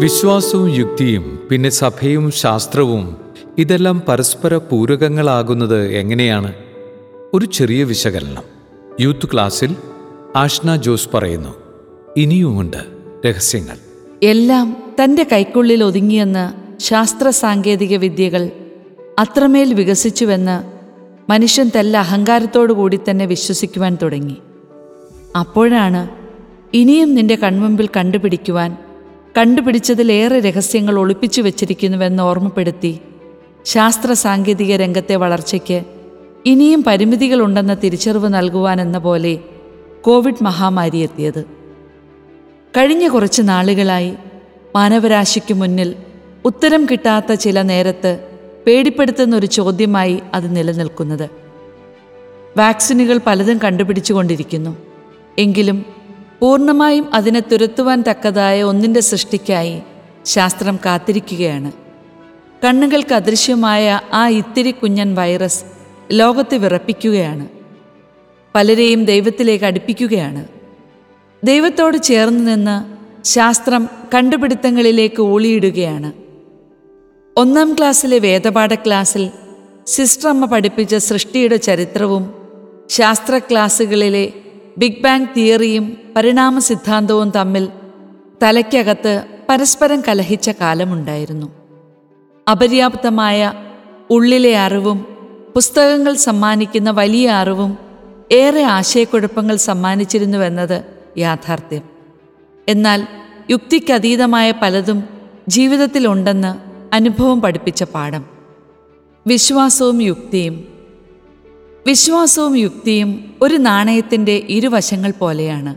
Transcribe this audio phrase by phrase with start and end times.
[0.00, 3.16] വിശ്വാസവും യുക്തിയും പിന്നെ സഭയും ശാസ്ത്രവും
[3.58, 6.52] ഇതെല്ലാം പരസ്പര പൂരകങ്ങളാകുന്നത് എങ്ങനെയാണ്?
[7.34, 8.42] ഒരു ചെറിയ വിശകലനം.
[9.00, 9.76] യൂത്ത് ക്ലാസ്സിൽ
[10.36, 11.54] ആഷ്ന ജോസ് പറയുന്നു.
[12.16, 12.76] ഇനിയുമുണ്ട്
[13.26, 13.76] രഹസ്യങ്ങൾ.
[14.22, 18.50] എല്ലാം തന്റെ കൈക്കുള്ളിൽ ഒതുങ്ങിയെന്ന് ശാസ്ത്ര സാങ്കേതിക വിദ്യകൾ
[19.18, 20.72] അത്രമേൽ വികസിച്ചുവെന്ന്
[21.30, 24.36] മനുഷ്യൻ തെല്ല അഹങ്കാരത്തോടു കൂടി തന്നെ വിശ്വസിക്കുവാൻ തുടങ്ങി.
[25.40, 26.08] അപ്പോഴാണ്
[26.74, 28.85] ഇനിയും നിന്റെ കൺമുമ്പിൽ കണ്ടുപിടിക്കുവാൻ
[29.36, 32.98] കണ്ടുപിടിച്ചതിലേറെ രഹസ്യങ്ങൾ ഒളിപ്പിച്ചു വച്ചിരിക്കുന്നുവെന്ന് ഓർമ്മപ്പെടുത്തി.
[33.64, 35.82] ശാസ്ത്ര സാങ്കേതിക രംഗത്തെ വളർച്ചയ്ക്ക്
[36.46, 39.38] ഇനിയും പരിമിതികളുണ്ടെന്ന തിരിച്ചറിവ് നൽകുവാനെന്ന പോലെ
[40.02, 41.44] കോവിഡ് മഹാമാരി എത്തിയത്.
[42.76, 44.14] കഴിഞ്ഞ കുറച്ച് നാളുകളായി
[44.76, 45.94] മാനവരാശിക്ക് മുന്നിൽ
[46.44, 48.28] ഉത്തരം കിട്ടാത്ത ചില നേരത്ത്
[48.66, 51.30] പേടിപ്പെടുത്തുന്ന ഒരു ചോദ്യമായി അത് നിലനിൽക്കുന്നത്.
[52.56, 54.76] വാക്സിനുകൾ പലതും കണ്ടുപിടിച്ചുകൊണ്ടിരിക്കുന്നു.
[55.38, 55.95] എങ്കിലും
[56.40, 59.82] പൂർണമായും അതിനെ തുരത്തുവാൻ തക്കതായ ഒന്നിന്റെ സൃഷ്ടിക്കായി
[60.24, 61.72] ശാസ്ത്രം കാത്തിരിക്കുകയാണ്.
[62.64, 65.64] കണ്ണുകൾക്ക് അദൃശ്യമായ ആ ഇത്തിരി കുഞ്ഞൻ വൈറസ്
[66.12, 67.48] ലോകത്തെ വിറപ്പിക്കുകയാണ്.
[68.54, 70.44] പലരെയും ദൈവത്തിലേക്ക് അടുപ്പിക്കുകയാണ്.
[71.44, 76.12] ദൈവത്തോട് ചേർന്ന് നിന്ന് ശാസ്ത്രം കണ്ടുപിടുത്തങ്ങളിലേക്ക് ഊളിയിടുകയാണ്.
[77.36, 79.30] ഒന്നാം ക്ലാസ്സിലെ വേദപാഠ ക്ലാസ്സിൽ
[79.86, 82.34] സിസ്റ്റർ അമ്മ പഠിപ്പിച്ച സൃഷ്ടിയുടെ ചരിത്രവും
[82.90, 84.32] ശാസ്ത്ര ക്ലാസ്സുകളിലെ
[84.78, 87.68] ബിഗ് ബാങ് തിയറിയും പരിണാമ സിദ്ധാന്തവും തമ്മിൽ
[88.42, 91.52] തലയ്ക്കകത്ത് പരസ്പരം കലഹിച്ച കാലമുണ്ടായിരുന്നു.
[92.50, 93.52] അപര്യാപ്തമായ
[94.10, 94.98] ഉള്ളിലെ അറിവും
[95.54, 97.78] പുസ്തകങ്ങൾ സമ്മാനിക്കുന്ന വലിയ അറിവും
[98.32, 100.84] ഏറെ ആശയക്കുഴപ്പങ്ങൾ സമ്മാനിച്ചിരുന്നുവെന്നത്
[101.18, 101.82] യാഥാർത്ഥ്യം.
[102.68, 103.06] എന്നാൽ
[103.50, 105.04] യുക്തിക്കതീതമായ പലതും
[105.48, 106.54] ജീവിതത്തിലുണ്ടെന്ന്
[106.94, 108.24] അനുഭവം പഠിപ്പിച്ച പാഠം.
[109.26, 110.75] വിശ്വാസവും യുക്തിയും
[111.86, 115.76] വിശ്വാസവും യുക്തിയും ഒരു നാണയത്തിന്റെ ഇരുവശങ്ങൾ പോലെയാണ്.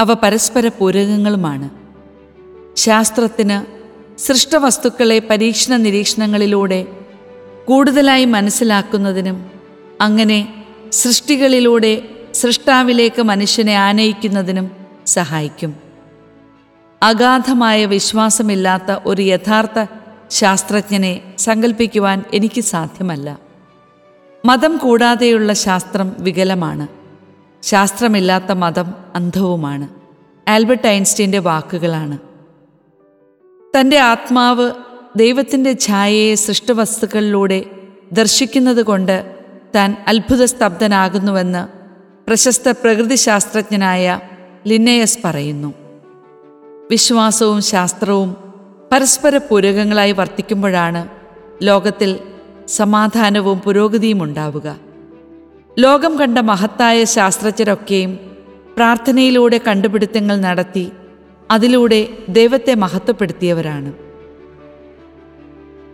[0.00, 1.70] അവ പരസ്പര പൂരകങ്ങളുമാണ്.
[2.76, 3.86] ശാസ്ത്രത്തിന്
[4.20, 6.86] സൃഷ്ടവസ്തുക്കളെ പരീക്ഷണ നിരീക്ഷണങ്ങളിലൂടെ
[7.64, 9.50] കൂടുതലായി മനസ്സിലാക്കുന്നതിനും
[10.00, 12.02] അങ്ങനെ സൃഷ്ടികളിലൂടെ
[12.34, 14.70] സൃഷ്ടാവിലേക്ക് മനുഷ്യനെ ആനയിക്കുന്നതിനും
[15.06, 15.76] സഹായിക്കും.
[17.02, 19.86] അഗാധമായ വിശ്വാസമില്ലാത്ത ഒരു യഥാർത്ഥ
[20.30, 23.45] ശാസ്ത്രജ്ഞനെ സങ്കല്പിക്കുവാൻ എനിക്ക് സാധ്യമല്ല.
[24.46, 26.88] മതം കൂടാതെയുള്ള ശാസ്ത്രം വികലമാണ്.
[27.62, 29.88] ശാസ്ത്രമില്ലാത്ത മതം അന്ധവുമാണ്.
[30.50, 32.18] ആൽബർട്ട് ഐൻസ്റ്റീന്റെ വാക്കുകളാണ്.
[33.80, 34.70] തന്റെ ആത്മാവ്
[35.16, 37.64] ദൈവത്തിന്റെ ഛായയെ സൃഷ്ടവസ്തുക്കളിലൂടെ
[38.12, 39.36] ദർശിക്കുന്നത് കൊണ്ട്
[39.74, 41.68] താൻ അത്ഭുത സ്തബ്ധനാകുന്നുവെന്ന്
[42.26, 44.20] പ്രശസ്ത പ്രകൃതിശാസ്ത്രജ്ഞനായ
[44.66, 45.74] ലിന്നയസ് പറയുന്നു.
[46.90, 48.36] വിശ്വാസവും ശാസ്ത്രവും
[48.92, 51.08] പരസ്പര പൂരകങ്ങളായി വർത്തിക്കുമ്പോഴാണ്
[51.62, 52.18] ലോകത്തിൽ
[52.68, 54.76] സമാധാനവും പുരോഗതിയും ഉണ്ടാവുക.
[55.78, 58.18] ലോകം കണ്ട മഹത്തായ ശാസ്ത്രജ്ഞരൊക്കെയും
[58.76, 60.92] പ്രാർത്ഥനയിലൂടെ കണ്ടുപിടുത്തങ്ങൾ നടത്തി
[61.50, 63.92] അതിലൂടെ ദൈവത്തെ മഹത്വപ്പെടുത്തിയവരാണ്.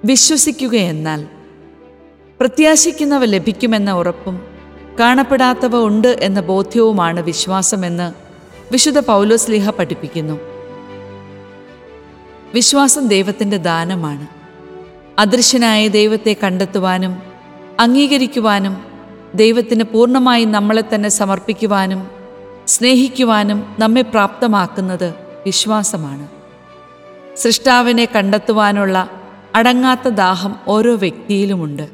[0.04, 1.26] വിശ്വസിക്കുക എന്നാൽ
[2.40, 4.46] പ്രത്യാശിക്കുന്നവ ലഭിക്കുമെന്ന ഉറപ്പും
[5.00, 8.12] കാണപ്പെടാത്തവ ഉണ്ട് എന്ന ബോധ്യവുമാണ് വിശ്വാസമെന്ന്
[8.72, 10.40] വിശുദ്ധ പൗലോസ്ലിഹ പഠിപ്പിക്കുന്നു.
[12.54, 14.41] വിശ്വാസം ദൈവത്തിന്റെ ദാനമാണ്.
[15.18, 17.22] അദൃശ്യനായ ദൈവത്തെ കണ്ടെത്തുവാനും
[17.80, 18.84] അംഗീകരിക്കുവാനും
[19.34, 22.10] ദൈവത്തിന് പൂർണമായി നമ്മളെ തന്നെ സമർപ്പിക്കുവാനും
[22.66, 25.14] സ്നേഹിക്കുവാനും നമ്മെ പ്രാപ്തമാക്കുന്നത്
[25.46, 26.28] വിശ്വാസമാണ്.
[27.36, 29.10] സൃഷ്ടാവിനെ കണ്ടെത്തുവാനുള്ള
[29.54, 31.88] അടങ്ങാത്ത ദാഹം ഓരോ വ്യക്തിയിലുമുണ്ട്.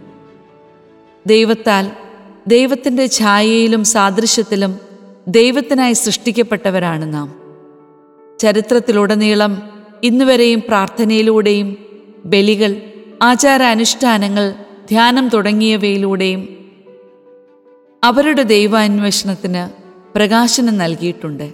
[1.27, 1.91] ദൈവത്താൽ
[2.47, 4.79] ദൈവത്തിന്റെ ഛായയിലും സാദൃശ്യത്തിലും
[5.29, 7.35] ദൈവത്തിനായി സൃഷ്ടിക്കപ്പെട്ടവരാണ് നാം.
[8.39, 9.63] ചരിത്രത്തിലുടനീളം
[10.03, 11.77] ഇന്നുവരെയും പ്രാർത്ഥനയിലൂടെയും
[12.25, 12.81] ബലികൾ
[13.23, 14.55] ആചാരാനുഷ്ഠാനങ്ങൾ
[14.91, 16.71] ധ്യാനം തുടങ്ങിയവയിലൂടെയും
[18.05, 19.71] അവരുടെ ദൈവാന്വേഷണത്തിന്
[20.17, 21.53] പ്രകാശനം നൽകിയിട്ടുണ്ട്.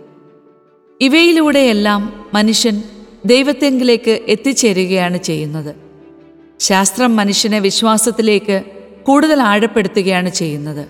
[1.01, 2.83] ഇവയിലൂടെയെല്ലാം മനുഷ്യൻ
[3.25, 5.77] ദൈവത്തെങ്കിലേക്ക് എത്തിച്ചേരുകയാണ് ചെയ്യുന്നത്.
[6.61, 8.63] ശാസ്ത്രം മനുഷ്യനെ വിശ്വാസത്തിലേക്ക്
[9.03, 10.89] കൂടുതൽ ആഴപ്പെടുത്തുകയാണ് ചെയ്യുന്നത്.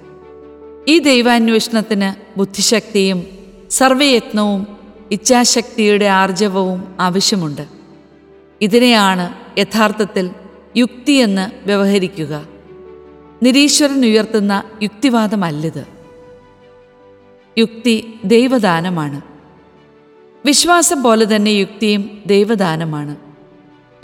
[0.88, 3.26] ഈ ദൈവാന്വേഷണത്തിന് ബുദ്ധിശക്തിയും
[3.70, 4.66] സർവയത്നവും
[5.10, 7.66] ഇച്ഛാശക്തിയുടെ ആർജവവും ആവശ്യമുണ്ട്.
[8.60, 10.30] ഇതിനെയാണ് യഥാർത്ഥത്തിൽ
[10.76, 12.48] യുക്തിയെന്ന് വ്യവഹരിക്കുക.
[13.42, 15.86] നിരീശ്വരൻ ഉയർത്തുന്ന യുക്തിവാദമല്ലിത്.
[17.58, 19.20] യുക്തി ദൈവദാനമാണ്.
[20.46, 23.16] വിശ്വാസം പോലെ തന്നെ യുക്തിയും ദൈവദാനമാണ്.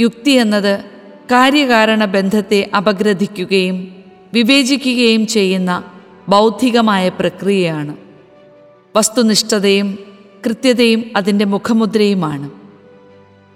[0.01, 0.85] യുക്തി എന്നത്
[1.25, 3.95] കാര്യകാരണ ബന്ധത്തെ അപഗ്രഥിക്കുകയും
[4.35, 5.93] വിവേചിക്കുകയും ചെയ്യുന്ന
[6.29, 7.97] ബൗദ്ധികമായ പ്രക്രിയയാണ്.
[8.97, 9.99] വസ്തുനിഷ്ഠതയും
[10.47, 12.51] കൃത്യതയും അതിന്റെ മുഖമുദ്രയുമാണ്.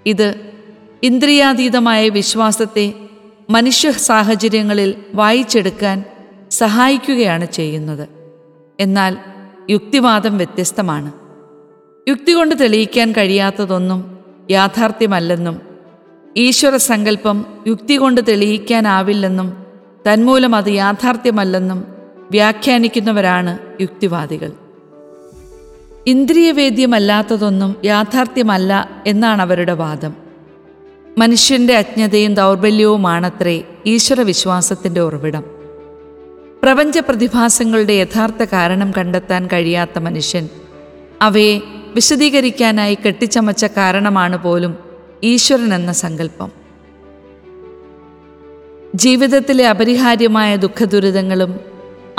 [0.05, 0.53] ഇത്
[1.03, 2.93] ഇന്ദ്രിയാതീതമായ വിശ്വാസത്തെ
[3.49, 6.03] മനുഷ്യ സാഹചര്യങ്ങളിൽ വായിച്ചെടുക്കാൻ
[6.49, 8.07] സഹായിക്കുകയാണ് ചെയ്യുന്നത്.
[8.79, 9.17] എന്നാൽ
[9.69, 11.11] യുക്തിവാദം വ്യത്യസ്തമാണ്.
[12.09, 14.19] യുക്തി കൊണ്ട് തെളിയിക്കാൻ കഴിയാത്തതൊന്നും
[14.51, 15.61] യാഥാർത്ഥ്യമല്ലെന്നും
[16.37, 19.65] ഈശ്വര സങ്കല്പം യുക്തി കൊണ്ട് തെളിയിക്കാനാവില്ലെന്നും
[20.09, 21.85] തന്മൂലം അത് യാഥാർത്ഥ്യമല്ലെന്നും
[22.31, 24.51] വ്യാഖ്യാനിക്കുന്നവരാണ് യുക്തിവാദികൾ.
[26.07, 30.24] ഇന്ദ്രിയവേദ്യമല്ലാത്തതൊന്നും യാഥാർത്ഥ്യമല്ല എന്നാണ് അവരുടെ വാദം.
[31.17, 35.43] മനുഷ്യന്റെ അജ്ഞതയും ദൗർബല്യവുമാണത്രേ ഈശ്വര വിശ്വാസത്തിന്റെ ഉറവിടം.
[36.63, 40.49] പ്രപഞ്ച പ്രതിഭാസങ്ങളുടെ യഥാർത്ഥ കാരണം കണ്ടെത്താൻ കഴിയാത്ത മനുഷ്യൻ
[41.21, 41.61] അവയെ
[41.95, 44.77] വിശദീകരിക്കാനായി കെട്ടിച്ചമച്ച കാരണമാണ് പോലും
[45.23, 46.51] ഈശ്വരൻ എന്ന സങ്കല്പം.
[48.95, 51.59] ജീവിതത്തിലെ അപരിഹാര്യമായ ദുഃഖദുരിതങ്ങളും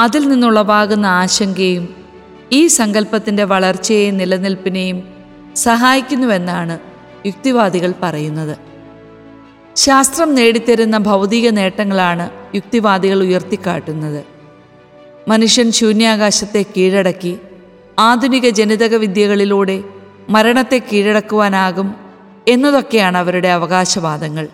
[0.00, 1.94] അതിൽ നിന്നുളവാകുന്ന ആശങ്കയും
[2.52, 5.02] ഈ സങ്കല്പത്തിന്റെ വളർച്ചയെയും നിലനിൽപ്പിനെയും
[5.56, 6.78] സഹായിക്കുന്നുവെന്നാണ്
[7.26, 8.75] യുക്തിവാദികൾ പറയുന്നത്.
[9.76, 14.24] ശാസ്ത്രം നേടിത്തരുന്ന ഭൗതിക നേട്ടങ്ങളാണ് യുക്തിവാദികൾ ഉയർത്തിക്കാട്ടുന്നത്.
[15.28, 17.38] മനുഷ്യൻ ശൂന്യാകാശത്തെ കീഴടക്കി
[17.98, 19.84] ആധുനിക ജനിതക വിദ്യകളിലൂടെ
[20.28, 21.94] മരണത്തെ കീഴടക്കുവാനാകും
[22.48, 24.48] എന്നതൊക്കെയാണ് അവരുടെ അവകാശവാദങ്ങൾ.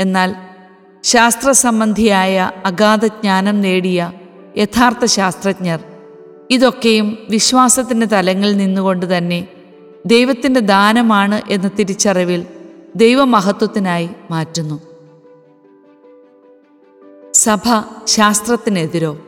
[0.00, 0.34] എന്നാൽ
[1.02, 4.12] ശാസ്ത്രസംബന്ധിയായ അഗാധ ജ്ഞാനം നേടിയ
[4.58, 5.80] യഥാർത്ഥ ശാസ്ത്രജ്ഞർ
[6.50, 9.48] ഇതൊക്കെയും വിശ്വാസത്തിന്റെ തലങ്ങളിൽ നിന്നുകൊണ്ട് തന്നെ
[10.06, 12.46] ദൈവത്തിന്റെ ദാനമാണ് എന്ന തിരിച്ചറിവിൽ
[12.96, 14.80] ദൈവമഹത്വത്തിനായി മാറ്റുന്നു.
[17.34, 17.60] സഭ
[18.06, 19.18] ശാസ്ത്രത്തിനെതിരോ?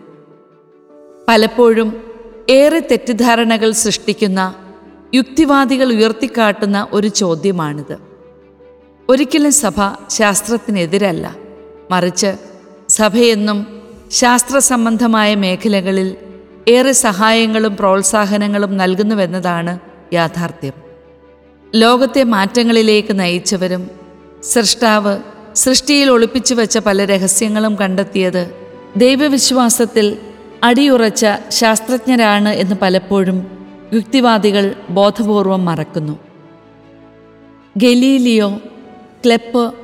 [1.29, 2.03] പലപ്പോഴും
[2.51, 4.55] ഏറെ തെറ്റിദ്ധാരണകൾ സൃഷ്ടിക്കുന്ന
[5.15, 7.99] യുക്തിവാദികൾ ഉയർത്തിക്കാട്ടുന്ന ഒരു ചോദ്യമാണിത്.
[9.09, 11.37] ഒരിക്കലും സഭ ശാസ്ത്രത്തിനെതിരല്ല.
[11.91, 12.37] മറിച്ച്
[12.89, 16.17] സഭയെന്നും ശാസ്ത്ര സംബന്ധമായ മേഖലകളിൽ
[16.69, 19.79] ഏറെ സഹായങ്ങളും പ്രോത്സാഹനങ്ങളും നൽകുന്നുവെന്നതാണ്
[20.13, 20.84] യാഥാർത്ഥ്യം.
[21.75, 23.91] ലോകത്തെ മാറ്റങ്ങളിലേക്ക് നയിച്ചവരും
[24.43, 25.19] സൃഷ്ടാവ്
[25.55, 28.51] സൃഷ്ടിയിൽ ഒളിപ്പിച്ചു വെച്ച പല രഹസ്യങ്ങളും കണ്ടെത്തിയത്
[28.97, 30.17] ദൈവവിശ്വാസത്തിൽ
[30.63, 33.39] അടിയുറച്ച ശാസ്ത്രജ്ഞരാണ് എന്ന് പലപ്പോഴും
[33.93, 36.19] യുക്തിവാദികൾ ബോധപൂർവം മറക്കുന്നു.
[37.77, 38.61] ഗലീലിയോ
[39.25, 39.75] ക്ലെപ്പ്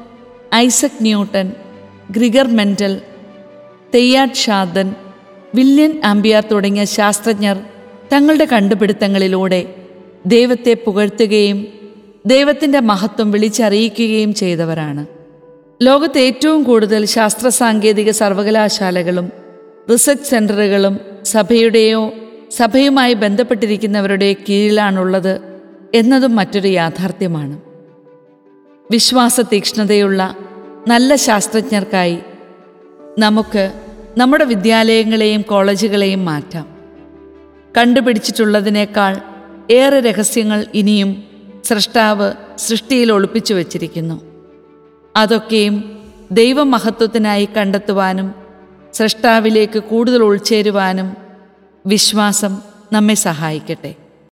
[0.54, 1.52] ഐസക് ന്യൂട്ടൺ
[2.10, 3.00] ഗ്രിഗർ മെന്റൽ
[3.94, 4.94] തെയ്യാട്ട് ഷാദൻ
[5.54, 7.56] വില്യൻ ആംബിയാർ തുടങ്ങിയ ശാസ്ത്രജ്ഞർ
[8.12, 9.74] തങ്ങളുടെ കണ്ടുപിടുത്തങ്ങളിലൂടെ
[10.26, 11.79] ദൈവത്തെ പുകഴ്ത്തുകയും
[12.26, 15.06] ദൈവത്തിന്റെ മഹത്വം വിളിച്ചറിയിക്കുകയും ചെയ്തവരാണ്.
[15.82, 19.32] ലോകത്ത് ഏറ്റവും കൂടുതൽ ശാസ്ത്ര സാങ്കേതിക സർവകലാശാലകളും
[19.92, 22.12] റിസർച്ച് സെന്ററുകളും സഭയുടെയോ
[22.50, 25.40] സഭയുമായി ബന്ധപ്പെട്ടിരിക്കുന്നവരുടെ കീഴിലാണുള്ളത്
[25.94, 27.60] എന്നതും മറ്റൊരു യാഥാർത്ഥ്യമാണ്.
[28.90, 30.36] വിശ്വാസ തീക്ഷ്ണതയുള്ള
[30.88, 32.18] നല്ല ശാസ്ത്രജ്ഞർക്കായി
[33.18, 33.72] നമുക്ക്
[34.18, 36.68] നമ്മുടെ വിദ്യാലയങ്ങളെയും കോളേജുകളെയും മാറ്റാം.
[37.76, 39.20] കണ്ടുപിടിച്ചിട്ടുള്ളതിനേക്കാൾ
[39.70, 41.29] ഏറെ രഹസ്യങ്ങൾ ഇനിയും
[41.64, 44.22] സൃഷ്ടാവ് സൃഷ്ടിയിൽ ഒളിപ്പിച്ചു വച്ചിരിക്കുന്നു.
[45.16, 45.98] അതൊക്കെയും
[46.30, 48.34] ദൈവമഹത്വത്തിനായി കണ്ടെത്തുവാനും
[48.94, 51.16] സൃഷ്ടാവിലേക്ക് കൂടുതൽ ഉൾച്ചേരുവാനും
[51.86, 52.62] വിശ്വാസം
[52.92, 53.94] നമ്മെ സഹായിക്കട്ടെ.